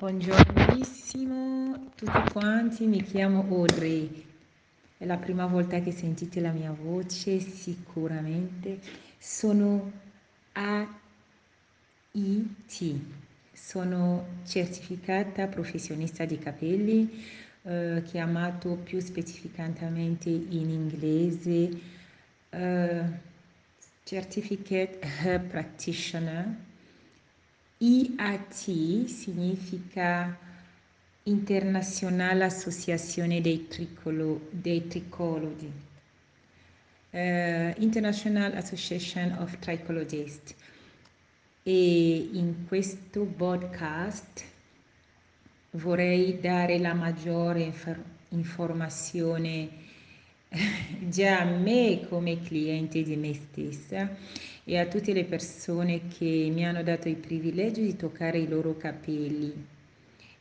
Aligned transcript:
Buongiornissimo 0.00 1.90
tutti 1.94 2.32
quanti, 2.32 2.86
mi 2.86 3.02
chiamo 3.02 3.40
Audrey. 3.50 4.24
È 4.96 5.04
la 5.04 5.18
prima 5.18 5.44
volta 5.44 5.78
che 5.80 5.92
sentite 5.92 6.40
la 6.40 6.52
mia 6.52 6.72
voce, 6.72 7.38
sicuramente. 7.38 8.80
Sono 9.18 9.92
AIT, 10.52 10.88
sono 13.52 14.26
certificata 14.46 15.48
professionista 15.48 16.24
di 16.24 16.38
capelli, 16.38 17.22
eh, 17.64 18.02
chiamato 18.06 18.76
più 18.76 19.00
specificatamente 19.00 20.30
in 20.30 20.70
inglese 20.70 21.78
eh, 22.48 23.04
Certificate 24.02 24.98
Hair 25.02 25.42
Practitioner 25.42 26.68
IAT 27.82 29.06
significa 29.06 30.36
Internazionale 31.22 32.44
Associazione 32.44 33.40
dei, 33.40 33.68
Tricolo, 33.68 34.48
dei 34.50 34.86
Tricologi, 34.86 35.72
uh, 37.10 37.72
International 37.78 38.54
Association 38.54 39.34
of 39.38 39.58
Trichologists. 39.60 40.54
E 41.62 42.28
in 42.32 42.66
questo 42.68 43.24
podcast 43.24 44.44
vorrei 45.70 46.38
dare 46.38 46.78
la 46.78 46.92
maggiore 46.92 47.62
infor- 47.62 48.04
informazione 48.28 49.70
già 51.08 51.40
a 51.40 51.44
me 51.44 52.06
come 52.10 52.42
cliente 52.42 53.02
di 53.02 53.16
me 53.16 53.32
stessa 53.32 54.14
e 54.70 54.78
a 54.78 54.86
tutte 54.86 55.12
le 55.12 55.24
persone 55.24 56.02
che 56.16 56.48
mi 56.54 56.64
hanno 56.64 56.84
dato 56.84 57.08
il 57.08 57.16
privilegio 57.16 57.80
di 57.80 57.96
toccare 57.96 58.38
i 58.38 58.46
loro 58.46 58.76
capelli. 58.76 59.52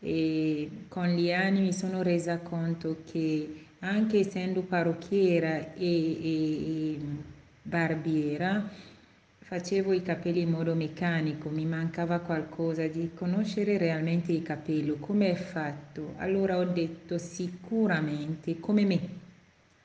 E 0.00 0.70
con 0.88 1.06
gli 1.10 1.32
anni 1.32 1.60
mi 1.60 1.72
sono 1.72 2.02
resa 2.02 2.38
conto 2.38 3.02
che 3.08 3.66
anche 3.78 4.18
essendo 4.18 4.62
parrucchiera 4.62 5.74
e, 5.74 5.78
e, 5.78 6.94
e 6.94 6.98
barbiera, 7.62 8.68
facevo 9.38 9.92
i 9.92 10.02
capelli 10.02 10.40
in 10.40 10.50
modo 10.50 10.74
meccanico, 10.74 11.48
mi 11.48 11.64
mancava 11.64 12.18
qualcosa 12.18 12.84
di 12.88 13.12
conoscere 13.14 13.78
realmente 13.78 14.32
il 14.32 14.42
capello, 14.42 14.96
come 14.96 15.30
è 15.30 15.34
fatto. 15.36 16.14
Allora 16.16 16.58
ho 16.58 16.64
detto 16.64 17.16
sicuramente, 17.16 18.58
come 18.58 18.84
me, 18.84 19.00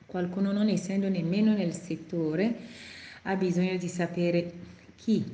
qualcuno 0.04 0.50
non 0.50 0.68
essendo 0.68 1.08
nemmeno 1.08 1.54
nel 1.54 1.74
settore, 1.74 2.90
ha 3.22 3.36
bisogno 3.36 3.76
di 3.76 3.88
sapere 3.88 4.52
chi 4.96 5.24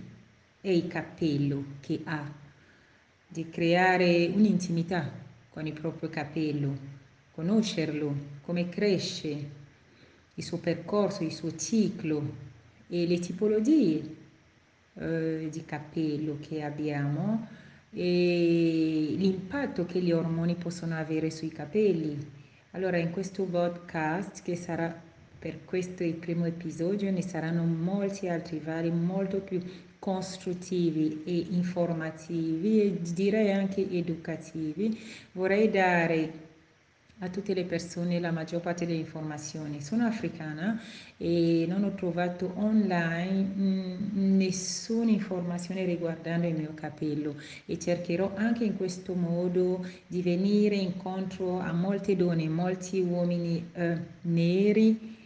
è 0.60 0.68
il 0.68 0.86
capello 0.88 1.64
che 1.80 2.00
ha, 2.04 2.30
di 3.26 3.48
creare 3.48 4.30
un'intimità 4.32 5.10
con 5.48 5.66
il 5.66 5.72
proprio 5.72 6.10
capello, 6.10 6.76
conoscerlo, 7.32 8.14
come 8.42 8.68
cresce, 8.68 9.50
il 10.34 10.44
suo 10.44 10.58
percorso, 10.58 11.24
il 11.24 11.32
suo 11.32 11.56
ciclo 11.56 12.46
e 12.88 13.06
le 13.06 13.18
tipologie 13.18 14.16
eh, 14.94 15.48
di 15.50 15.64
capello 15.64 16.38
che 16.40 16.62
abbiamo 16.62 17.48
e 17.90 19.14
l'impatto 19.16 19.86
che 19.86 20.00
gli 20.00 20.12
ormoni 20.12 20.54
possono 20.54 20.96
avere 20.96 21.30
sui 21.30 21.48
capelli. 21.48 22.36
Allora 22.72 22.98
in 22.98 23.10
questo 23.10 23.44
podcast 23.44 24.42
che 24.42 24.56
sarà 24.56 25.06
per 25.38 25.64
questo 25.64 26.02
il 26.02 26.14
primo 26.14 26.46
episodio 26.46 27.10
ne 27.12 27.22
saranno 27.22 27.62
molti 27.62 28.28
altri 28.28 28.58
vari 28.58 28.90
molto 28.90 29.38
più 29.38 29.62
costruttivi 29.98 31.22
e 31.24 31.46
informativi 31.50 32.82
e 32.82 33.00
direi 33.12 33.52
anche 33.52 33.88
educativi. 33.90 34.98
Vorrei 35.32 35.70
dare 35.70 36.46
a 37.20 37.28
tutte 37.28 37.52
le 37.52 37.64
persone 37.64 38.20
la 38.20 38.30
maggior 38.30 38.60
parte 38.60 38.86
delle 38.86 38.98
informazioni. 38.98 39.80
Sono 39.80 40.06
africana 40.06 40.80
e 41.16 41.66
non 41.68 41.82
ho 41.82 41.94
trovato 41.94 42.52
online 42.56 43.42
mh, 43.42 44.36
nessuna 44.36 45.10
informazione 45.10 45.84
riguardante 45.84 46.46
il 46.46 46.54
mio 46.54 46.72
capello 46.74 47.34
e 47.66 47.78
cercherò 47.78 48.32
anche 48.36 48.64
in 48.64 48.76
questo 48.76 49.14
modo 49.14 49.84
di 50.06 50.22
venire 50.22 50.76
incontro 50.76 51.58
a 51.58 51.72
molte 51.72 52.14
donne, 52.14 52.48
molti 52.48 53.00
uomini 53.00 53.68
eh, 53.72 53.98
neri 54.22 55.16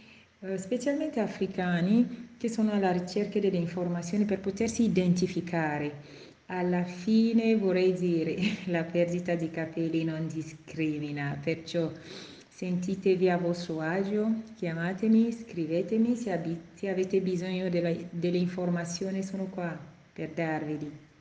specialmente 0.57 1.19
africani, 1.19 2.35
che 2.37 2.49
sono 2.49 2.71
alla 2.71 2.91
ricerca 2.91 3.39
delle 3.39 3.57
informazioni 3.57 4.25
per 4.25 4.39
potersi 4.39 4.83
identificare. 4.83 6.21
Alla 6.47 6.83
fine 6.83 7.55
vorrei 7.55 7.93
dire, 7.93 8.35
la 8.67 8.83
perdita 8.83 9.35
di 9.35 9.49
capelli 9.49 10.03
non 10.03 10.27
discrimina, 10.27 11.39
perciò 11.41 11.89
sentitevi 12.49 13.29
a 13.29 13.37
vostro 13.37 13.79
agio, 13.79 14.41
chiamatemi, 14.55 15.31
scrivetemi, 15.31 16.15
se, 16.15 16.57
se 16.73 16.89
avete 16.89 17.21
bisogno 17.21 17.69
della, 17.69 17.93
delle 18.09 18.37
informazioni 18.37 19.23
sono 19.23 19.45
qua 19.45 19.77
per 20.11 20.29
darveli. 20.29 21.12